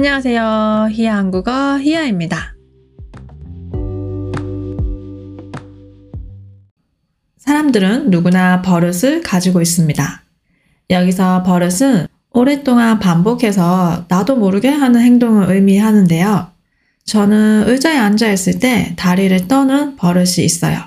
[0.00, 0.88] 안녕하세요.
[0.92, 2.54] 히야 한국어 히야입니다.
[7.36, 10.22] 사람들은 누구나 버릇을 가지고 있습니다.
[10.88, 16.50] 여기서 버릇은 오랫동안 반복해서 나도 모르게 하는 행동을 의미하는데요.
[17.04, 20.80] 저는 의자에 앉아 있을 때 다리를 떠는 버릇이 있어요.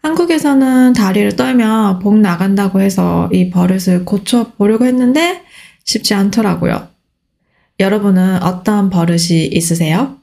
[0.00, 5.42] 한국에서는 다리를 떨면 복 나간다고 해서 이 버릇을 고쳐보려고 했는데
[5.82, 6.89] 쉽지 않더라고요.
[7.80, 10.18] 여러분은 어떤 버릇이 있으세요?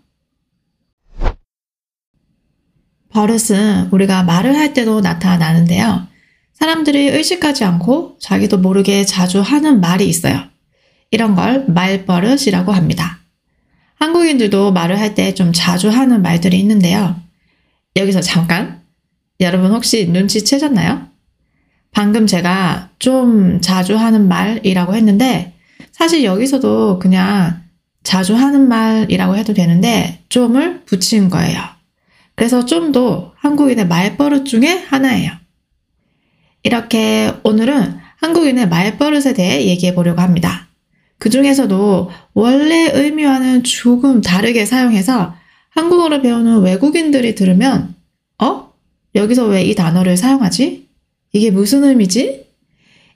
[3.09, 6.07] 버릇은 우리가 말을 할 때도 나타나는데요.
[6.53, 10.43] 사람들이 의식하지 않고 자기도 모르게 자주 하는 말이 있어요.
[11.09, 13.19] 이런 걸 말버릇이라고 합니다.
[13.95, 17.15] 한국인들도 말을 할 때 좀 자주 하는 말들이 있는데요.
[17.95, 18.83] 여기서 잠깐.
[19.39, 21.07] 여러분 혹시 눈치채셨나요?
[21.91, 25.56] 방금 제가 좀 자주 하는 말이라고 했는데
[25.97, 27.63] 사실 여기서도 그냥
[28.03, 31.59] 자주 하는 말이라고 해도 되는데 좀을 붙인 거예요.
[32.35, 35.31] 그래서 좀도 한국인의 말버릇 중에 하나예요.
[36.61, 40.67] 이렇게 오늘은 한국인의 말버릇에 대해 얘기해 보려고 합니다.
[41.17, 45.35] 그 중에서도 원래 의미와는 조금 다르게 사용해서
[45.69, 47.95] 한국어를 배우는 외국인들이 들으면,
[48.41, 48.71] 어?
[49.15, 50.87] 여기서 왜 이 단어를 사용하지?
[51.33, 52.45] 이게 무슨 의미지?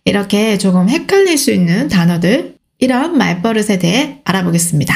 [0.05, 4.93] 이렇게 조금 헷갈릴 수 있는 단어들, 이런 말버릇에 대해 알아보겠습니다.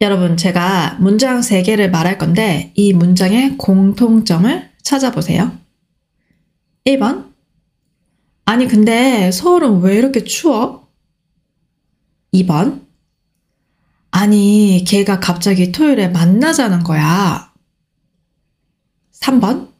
[0.00, 5.52] 여러분, 제가 문장 3개를 말할 건데 이 문장의 공통점을 찾아보세요.
[6.86, 7.34] 1번.
[8.46, 10.88] 아니, 근데 서울은 왜 이렇게 추워?
[12.32, 12.86] 2번.
[14.10, 17.52] 아니, 걔가 갑자기 토요일에 만나자는 거야.
[19.12, 19.70] 3번.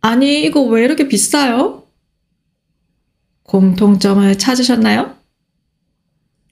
[0.00, 1.85] 아니, 이거 왜 이렇게 비싸요?
[3.46, 5.14] 공통점을 찾으셨나요?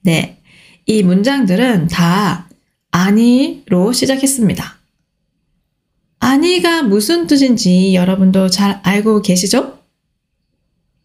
[0.03, 0.41] 네.
[0.85, 2.47] 이 문장들은 다
[2.91, 4.75] 아니로 시작했습니다.
[6.19, 9.79] 아니가 무슨 뜻인지 여러분도 잘 알고 계시죠?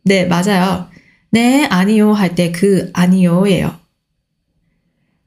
[0.05, 0.89] 네, 맞아요.
[1.31, 3.79] 네, 아니요 할 때 그 아니요예요.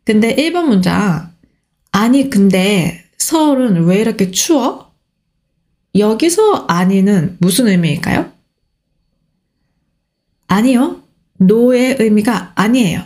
[0.05, 1.33] 근데 1번 문장,
[1.91, 4.91] 아니, 근데 서울은 왜 이렇게 추워?
[5.95, 8.32] 여기서 아니는 무슨 의미일까요?
[10.53, 11.01] 아니요.
[11.39, 13.01] 노의 의미가 아니에요.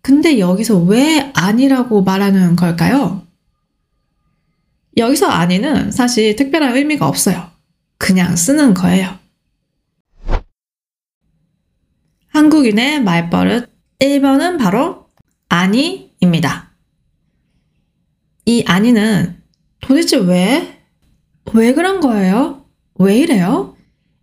[0.00, 3.26] 근데 여기서 왜 아니라고 말하는 걸까요?
[4.96, 7.50] 여기서 아니는 사실 특별한 의미가 없어요.
[7.98, 9.18] 그냥 쓰는 거예요.
[12.28, 15.08] 한국인의 말버릇 1번은 바로
[15.48, 16.70] 아니입니다.
[18.44, 19.42] 이 아니는
[19.80, 20.80] 도대체 왜?
[21.52, 22.64] 왜 그런 거예요?
[22.94, 23.75] 왜 이래요?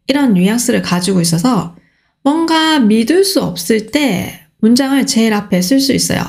[0.08, 1.76] 이런 뉘앙스를 가지고 있어서
[2.24, 6.22] 뭔가 믿을 수 없을 때 문장을 제일 앞에 쓸 수 있어요.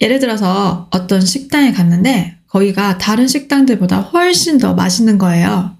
[0.00, 5.76] 예를 들어서 어떤 식당에 갔는데 거기가 다른 식당들보다 훨씬 더 맛있는 거예요.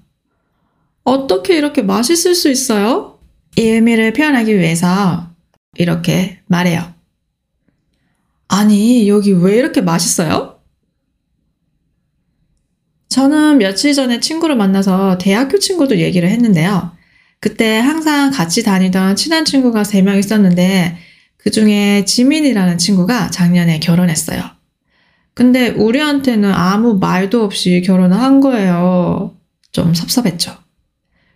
[1.03, 3.19] 어떻게 이렇게 맛있을 수 있어요?
[3.57, 5.29] 이 의미를 표현하기 위해서
[5.75, 6.93] 이렇게 말해요.
[8.49, 10.59] 아니, 여기 왜 이렇게 맛있어요?
[13.09, 16.96] 저는 며칠 전에 친구를 만나서 대학교 친구도 얘기를 했는데요.
[17.39, 20.97] 그때 항상 같이 다니던 친한 친구가 3명 있었는데
[21.37, 24.43] 그 중에 지민이라는 친구가 작년에 결혼했어요.
[25.33, 29.35] 근데 우리한테는 아무 말도 없이 결혼을 한 거예요.
[29.71, 30.57] 좀 섭섭했죠.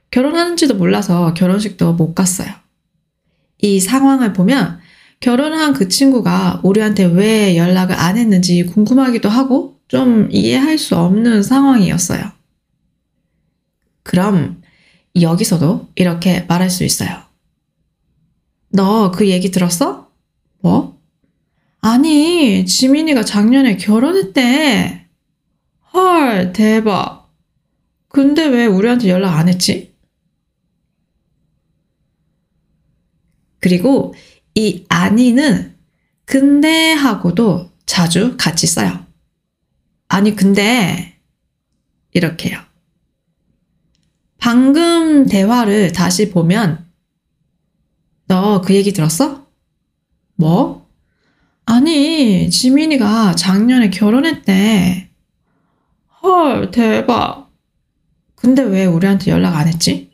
[0.09, 2.49] 결혼하는지도 몰라서 결혼식도 못 갔어요.
[3.59, 4.79] 이 상황을 보면
[5.19, 12.23] 결혼을 한그 친구가 우리한테 왜 연락을 안 했는지 궁금하기도 하고 좀 이해할 수 없는 상황이었어요.
[14.03, 14.60] 그럼
[15.19, 17.23] 여기서도 이렇게 말할 수 있어요.
[18.73, 20.09] 너 그 얘기 들었어?
[20.59, 20.99] 뭐?
[21.81, 25.07] 아니, 지민이가 작년에 결혼했대.
[25.93, 27.29] 헐, 대박.
[28.07, 29.93] 근데 왜 우리한테 연락 안 했지?
[33.59, 34.13] 그리고
[34.55, 35.75] 이 아니는
[36.25, 39.05] 근데 하고도 자주 같이 써요.
[40.07, 41.19] 아니, 근데
[42.13, 42.57] 이렇게요.
[44.51, 46.85] 방금 대화를 다시 보면
[48.27, 49.47] 너 그 얘기 들었어?
[50.35, 50.89] 뭐?
[51.65, 55.09] 아니, 지민이가 작년에 결혼했대.
[56.21, 57.49] 헐, 대박.
[58.35, 60.11] 근데 왜 우리한테 연락 안 했지?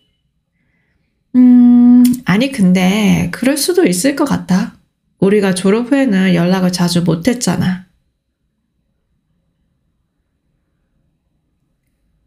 [1.35, 4.77] 음, 아니, 근데 그럴 수도 있을 것 같다.
[5.17, 7.87] 우리가 졸업 후에는 연락을 자주 못 했잖아.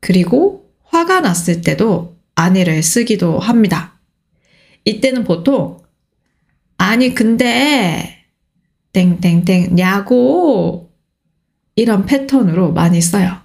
[0.00, 0.59] 그리고
[1.00, 3.98] 화가 났을 때도 아니를 쓰기도 합니다.
[4.84, 5.80] 이때는 보통
[6.76, 8.24] 아니, 근데,
[8.92, 10.90] 땡땡땡, 냐고,
[11.76, 13.36] 이런 패턴으로 많이 써요.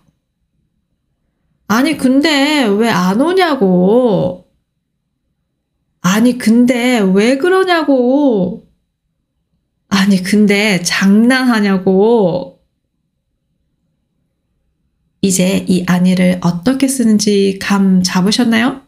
[1.68, 4.48] 아니, 근데 왜 안 오냐고.
[6.02, 8.68] 아니, 근데 왜 그러냐고.
[9.90, 12.55] 아니, 근데 장난하냐고.
[15.26, 18.82] 이제 이 아니를 어떻게 쓰는지 감 잡으셨나요?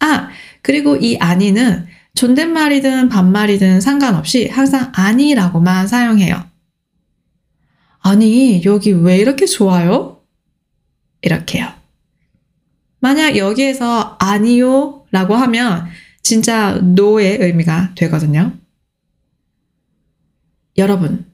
[0.00, 0.28] 아,
[0.60, 6.44] 그리고 이 아니는 존댓말이든 반말이든 상관없이 항상 아니라고만 사용해요.
[8.00, 10.20] 아니, 여기 왜 이렇게 좋아요?
[11.22, 11.72] 이렇게요.
[13.00, 15.86] 만약 여기에서 아니요 라고 하면
[16.22, 18.52] 진짜 no의 의미가 되거든요.
[20.76, 21.33] 여러분.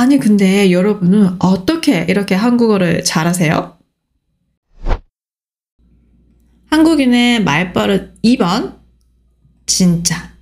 [0.00, 3.78] 아니, 근데 여러분은 어떻게 이렇게 한국어를 잘하세요?
[6.70, 8.78] 한국인의 말버릇 2번.
[9.66, 10.34] 진짜.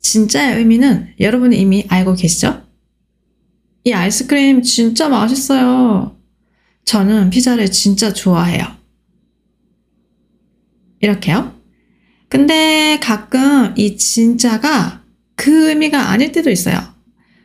[0.00, 2.64] 진짜의 의미는 여러분이 이미 알고 계시죠?
[3.84, 6.18] 이 아이스크림 진짜 맛있어요.
[6.84, 8.66] 저는 피자를 진짜 좋아해요.
[10.98, 11.54] 이렇게요.
[12.28, 15.04] 근데 가끔 이 진짜가
[15.36, 16.89] 그 의미가 아닐 때도 있어요.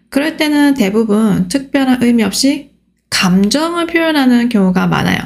[0.09, 2.71] 그럴 때는 대부분 특별한 의미 없이
[3.09, 5.19] 감정을 표현하는 경우가 많아요.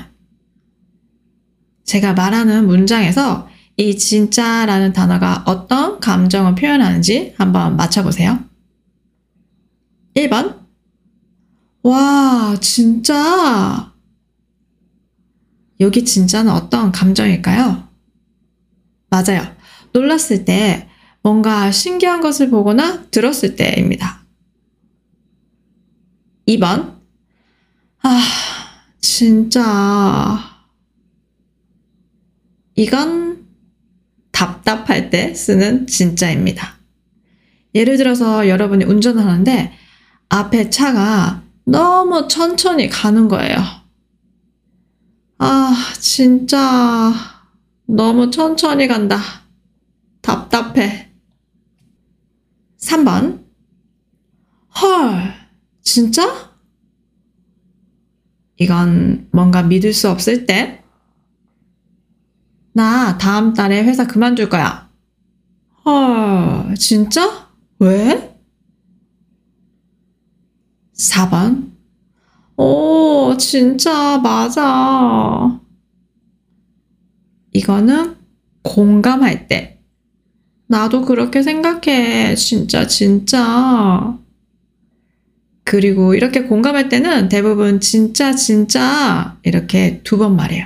[1.83, 8.39] 제가 말하는 문장에서 이 진짜라는 단어가 어떤 감정을 표현하는지 한번 맞춰보세요.
[10.15, 10.59] 1번.
[11.81, 13.93] 와, 진짜.
[15.79, 17.87] 여기 진짜는 어떤 감정일까요?
[19.09, 19.55] 맞아요.
[19.93, 20.89] 놀랐을 때,
[21.23, 24.18] 뭔가 신기한 것을 보거나 들었을 때입니다.
[26.49, 26.99] 2번.
[28.01, 28.21] 아,
[28.99, 30.39] 진짜.
[32.75, 33.45] 이건
[34.31, 36.77] 답답할 때 쓰는 진짜입니다.
[37.75, 39.73] 예를 들어서 여러분이 운전하는데
[40.29, 43.57] 앞에 차가 너무 천천히 가는 거예요.
[45.37, 47.13] 아, 진짜
[47.85, 49.19] 너무 천천히 간다.
[50.21, 51.11] 답답해.
[52.79, 53.45] 3번.
[54.81, 55.33] 헐,
[55.89, 56.53] 진짜?
[58.57, 60.83] 이건 뭔가 믿을 수 없을 때.
[62.73, 64.87] 나 다음 달에 회사 그만둘 거야.
[65.83, 67.49] 헐, 진짜?
[67.79, 68.37] 왜?
[70.93, 71.71] 4번.
[72.55, 75.59] 오, 진짜, 맞아.
[77.53, 78.15] 이거는
[78.61, 79.81] 공감할 때.
[80.67, 82.35] 나도 그렇게 생각해.
[82.35, 84.19] 진짜, 진짜.
[85.69, 90.65] 그리고 이렇게 공감할 때는 대부분 진짜, 진짜 이렇게 두 번 말해요.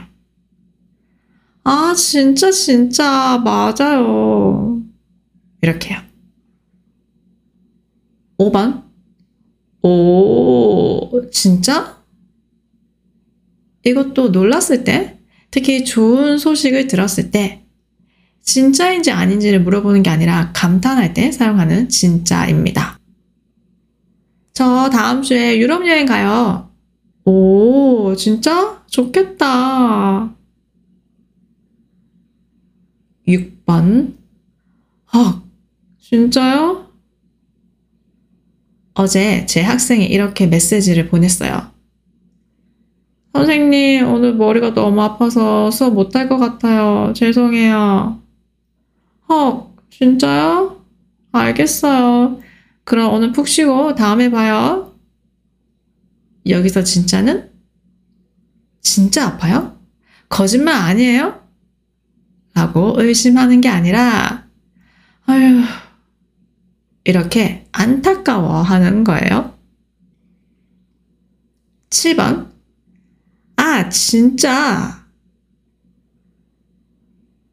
[1.65, 4.81] 아, 진짜, 진짜, 맞아요.
[5.61, 5.99] 이렇게요.
[8.37, 8.83] 5번.
[9.81, 12.01] 오, 진짜?
[13.83, 15.19] 이것도 놀랐을 때,
[15.51, 17.65] 특히 좋은 소식을 들었을 때,
[18.41, 22.97] 진짜인지 아닌지를 물어보는 게 아니라 감탄할 때 사용하는 진짜입니다.
[24.53, 26.69] 저 다음 주에 유럽 여행 가요.
[27.25, 28.83] 오, 진짜?
[28.87, 30.35] 좋겠다.
[33.27, 34.15] 6번.
[35.13, 35.41] 헉,
[35.99, 36.87] 진짜요?
[38.95, 41.71] 어제 제 학생이 이렇게 메시지를 보냈어요.
[43.33, 47.11] 선생님, 오늘 머리가 너무 아파서 수업 못할 것 같아요.
[47.15, 48.21] 죄송해요.
[49.29, 50.85] 헉, 진짜요?
[51.31, 52.39] 알겠어요.
[52.83, 54.97] 그럼 오늘 푹 쉬고 다음에 봐요.
[56.47, 57.51] 여기서 진짜는?
[58.81, 59.79] 진짜 아파요?
[60.29, 61.41] 거짓말 아니에요?
[62.53, 64.47] 라고 의심하는 게 아니라,
[65.25, 65.63] 아휴,
[67.05, 69.57] 이렇게 안타까워 하는 거예요.
[71.89, 72.51] 7번.
[73.55, 75.05] 아, 진짜.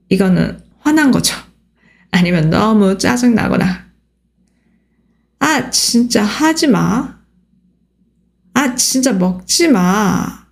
[0.08, 1.36] 이거는 화난 거죠.
[2.10, 3.89] 아니면 너무 짜증나거나.
[5.40, 7.18] 아, 진짜 하지 마.
[8.54, 10.46] 아, 진짜 먹지 마.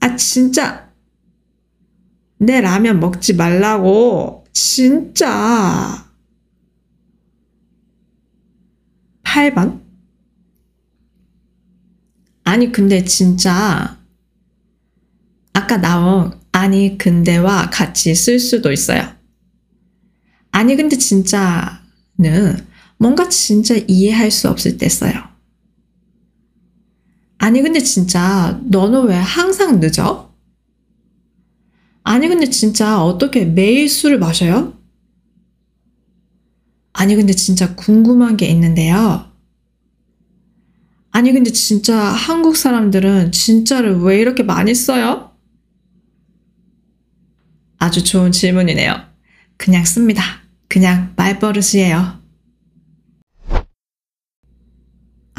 [0.00, 0.90] 아, 진짜.
[2.38, 4.44] 내 라면 먹지 말라고.
[4.52, 6.10] 진짜.
[9.22, 9.80] 8번.
[12.44, 13.98] 아니, 근데 진짜,
[15.52, 19.14] 아까 나온 아니, 근데와 같이 쓸 수도 있어요.
[20.50, 22.66] 아니, 근데 진짜는
[23.02, 25.12] 뭔가 진짜 이해할 수 없을 때 써요.
[27.36, 30.32] 아니, 근데 진짜 너는 왜 항상 늦어?
[32.04, 34.78] 아니, 근데 진짜 어떻게 매일 술을 마셔요?
[36.92, 39.28] 아니, 근데 진짜 궁금한 게 있는데요.
[41.10, 45.32] 아니, 근데 진짜 한국 사람들은 진짜를 왜 이렇게 많이 써요?
[47.78, 48.94] 아주 좋은 질문이네요.
[49.56, 50.22] 그냥 씁니다.
[50.68, 52.21] 그냥 말버릇이에요.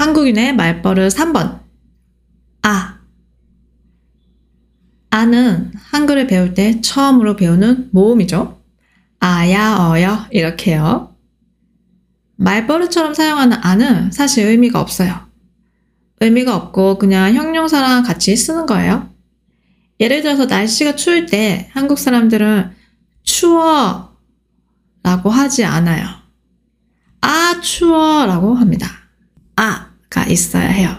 [0.04, 1.62] 한국인의 말버릇 3번.
[2.64, 3.00] 아.
[5.10, 8.62] 아는 한글을 배울 때 처음으로 배우는 모음이죠.
[9.22, 11.16] 아야, 어여, 이렇게요.
[12.36, 15.30] 말버릇처럼 사용하는 아는 사실 의미가 없어요.
[16.20, 19.10] 의미가 없고 그냥 형용사랑 같이 쓰는 거예요.
[20.02, 22.72] 예를 들어서 날씨가 추울 때 한국 사람들은
[23.24, 24.18] 추워
[25.02, 26.06] 라고 하지 않아요.
[27.22, 28.90] 아, 추워 라고 합니다.
[29.56, 30.96] 아 가 있어야 해요.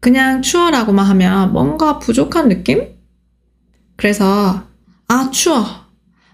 [0.00, 2.96] 그냥 추워 라고만 하면 뭔가 부족한 느낌?
[3.94, 4.64] 그래서
[5.06, 5.64] 아, 추워.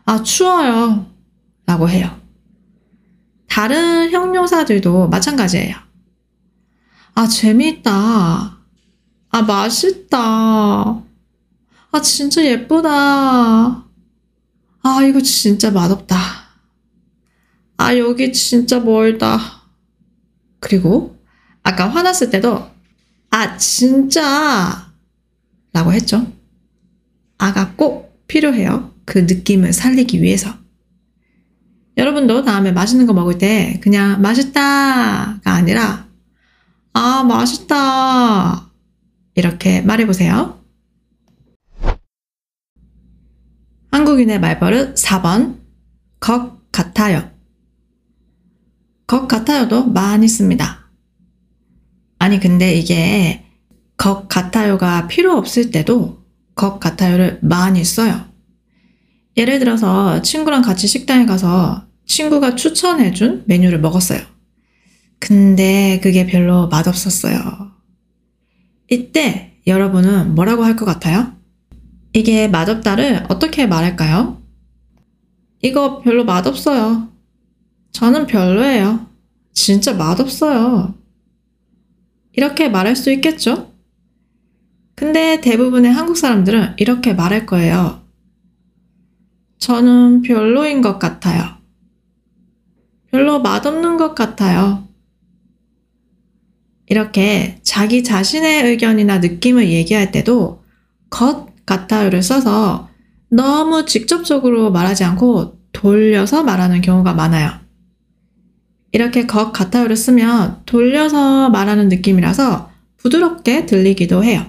[0.07, 1.07] 아, 추워요.
[1.67, 2.19] 라고 해요.
[3.47, 5.77] 다른 형용사들도 마찬가지예요.
[7.15, 8.59] 아, 재미있다.
[9.31, 10.19] 아, 맛있다.
[10.19, 12.91] 아, 진짜 예쁘다.
[14.83, 16.17] 아, 이거 진짜 맛없다.
[17.77, 19.39] 아, 여기 진짜 멀다.
[20.59, 21.14] 그리고
[21.65, 22.71] 아까 화났을 때도
[23.31, 24.93] 아, 진짜
[25.73, 26.25] 라고 했죠.
[27.37, 28.95] 아가 꼭 필요해요.
[29.05, 30.55] 그 느낌을 살리기 위해서.
[31.97, 36.07] 여러분도 다음에 맛있는 거 먹을 때 그냥 맛있다가 아니라
[36.93, 38.71] 아, 맛있다.
[39.35, 40.63] 이렇게 말해보세요.
[43.91, 45.59] 한국인의 말버릇 4번.
[46.21, 47.31] 것 같아요.
[49.07, 50.84] 것 같아요도 많이 씁니다.
[52.25, 53.45] 아니, 근데 이게
[53.99, 58.25] 것 같아요가 필요 없을 때도 것 같아요를 많이 써요.
[59.37, 64.21] 예를 들어서 친구랑 같이 식당에 가서 친구가 추천해준 메뉴를 먹었어요.
[65.19, 67.73] 근데 그게 별로 맛없었어요.
[68.91, 71.31] 이때 여러분은 뭐라고 할 것 같아요?
[72.15, 74.41] 이게 맛없다를 어떻게 말할까요?
[75.61, 77.11] 이거 별로 맛없어요.
[77.93, 79.11] 저는 별로예요.
[79.53, 80.95] 진짜 맛없어요.
[82.37, 83.73] 이렇게 말할 수 있겠죠?
[84.95, 88.03] 근데 대부분의 한국 사람들은 이렇게 말할 거예요.
[89.59, 91.57] 저는 별로인 것 같아요.
[93.11, 94.87] 별로 맛없는 것 같아요.
[96.87, 100.63] 이렇게 자기 자신의 의견이나 느낌을 얘기할 때도
[101.09, 102.89] 것 같아요를 써서
[103.29, 107.64] 너무 직접적으로 말하지 않고 돌려서 말하는 경우가 많아요.
[108.95, 114.47] 이렇게 것 같아요를 쓰면 돌려서 말하는 느낌이라서 부드럽게 들리기도 해요.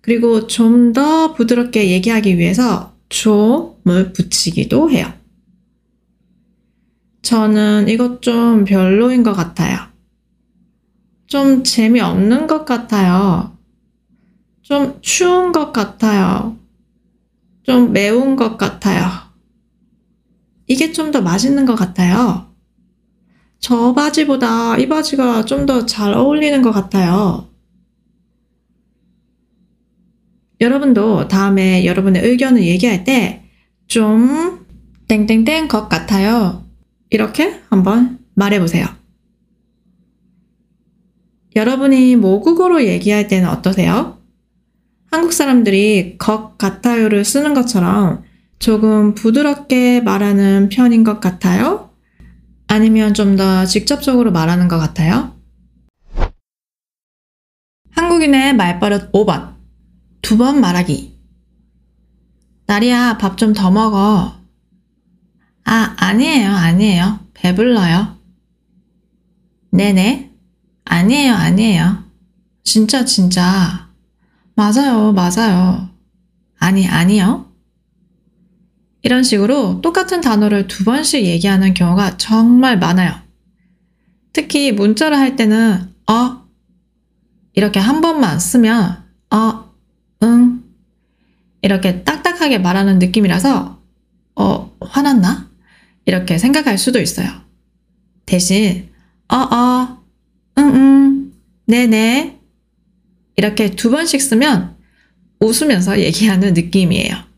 [0.00, 5.12] 그리고 좀 더 부드럽게 얘기하기 위해서 좀을 붙이기도 해요.
[7.20, 9.78] 저는 이것 좀 별로인 것 같아요.
[11.26, 13.54] 좀 재미없는 것 같아요.
[14.62, 16.56] 좀 추운 것 같아요.
[17.64, 19.06] 좀 매운 것 같아요.
[20.66, 22.49] 이게 좀 더 맛있는 것 같아요.
[23.60, 27.48] 저 바지보다 이 바지가 좀 더 잘 어울리는 것 같아요.
[30.60, 33.46] 여러분도 다음에 여러분의 의견을 얘기할 때
[33.86, 34.64] 좀
[35.08, 36.64] 땡땡땡 것 같아요.
[37.10, 38.86] 이렇게 한번 말해보세요.
[41.56, 44.18] 여러분이 모국어로 얘기할 때는 어떠세요?
[45.10, 48.22] 한국 사람들이 것 같아요를 쓰는 것처럼
[48.60, 51.89] 조금 부드럽게 말하는 편인 것 같아요?
[52.74, 55.36] 아니면 좀 더 직접적으로 말하는 것 같아요?
[57.90, 59.56] 한국인의 말버릇 5번.
[60.22, 61.18] 두 번 말하기.
[62.66, 64.36] 나리야, 밥 좀 더 먹어.
[65.64, 67.18] 아, 아니에요, 아니에요.
[67.34, 68.16] 배불러요.
[69.72, 70.30] 네네.
[70.84, 72.04] 아니에요, 아니에요.
[72.62, 73.88] 진짜, 진짜.
[74.54, 75.88] 맞아요, 맞아요.
[76.60, 77.49] 아니, 아니요.
[79.02, 83.14] 이런 식으로 똑같은 단어를 두 번씩 얘기하는 경우가 정말 많아요.
[84.32, 86.42] 특히 문자를 할 때는 어
[87.54, 89.70] 이렇게 한 번만 쓰면 어,
[90.22, 90.62] 응
[91.62, 93.80] 이렇게 딱딱하게 말하는 느낌이라서
[94.36, 95.50] 어, 화났나?
[96.06, 97.28] 이렇게 생각할 수도 있어요.
[98.26, 98.88] 대신
[99.28, 99.98] 어, 어,
[100.58, 101.32] 응, 응,
[101.66, 102.38] 네네
[103.36, 104.76] 이렇게 두 번씩 쓰면
[105.40, 107.29] 웃으면서 얘기하는 느낌이에요.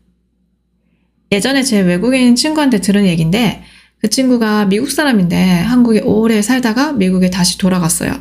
[1.33, 3.63] 예전에 제 외국인 친구한테 들은 얘기인데
[3.97, 8.13] 그 친구가 미국 사람인데 한국에 오래 살다가 미국에 다시 돌아갔어요.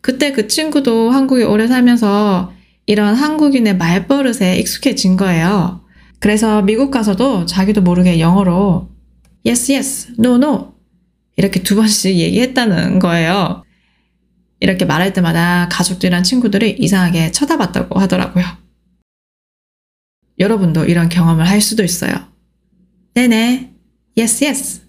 [0.00, 2.52] 그때 그 친구도 한국에 오래 살면서
[2.86, 5.84] 이런 한국인의 말버릇에 익숙해진 거예요.
[6.20, 8.90] 그래서 미국 가서도 자기도 모르게 영어로
[9.44, 10.74] yes, yes, no, no
[11.36, 13.64] 이렇게 두 번씩 얘기했다는 거예요.
[14.60, 18.44] 이렇게 말할 때마다 가족들이랑 친구들이 이상하게 쳐다봤다고 하더라고요.
[20.38, 22.35] 여러분도 이런 경험을 할 수도 있어요.
[23.16, 23.72] 네네.
[24.18, 24.82] Yes, yes.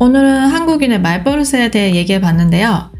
[0.00, 2.90] 오늘은 한국인의 말버릇에 대해 얘기해 봤는데요.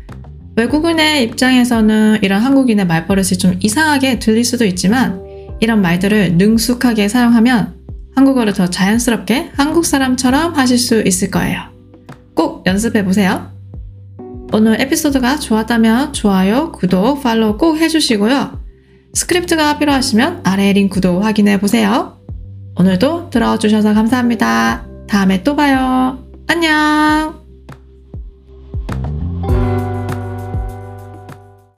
[0.55, 5.21] 외국인의 입장에서는 이런 한국인의 말버릇이 좀 이상하게 들릴 수도 있지만
[5.59, 7.75] 이런 말들을 능숙하게 사용하면
[8.15, 11.61] 한국어를 더 자연스럽게 한국 사람처럼 하실 수 있을 거예요.
[12.37, 13.58] 꼭 연습해 보세요.
[14.53, 18.61] 오늘 에피소드가 좋았다면 좋아요, 구독, follow 꼭 해주시고요.
[19.15, 22.19] 스크립트가 필요하시면 아래 링크도 확인해 보세요.
[22.77, 24.87] 오늘도 들어주셔서 감사합니다.
[25.09, 26.19] 다음에 또 봐요.
[26.47, 27.38] 안녕!